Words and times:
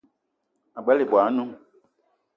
Ag͡bela 0.77 1.03
ibwal 1.05 1.27
anoun 1.29 1.51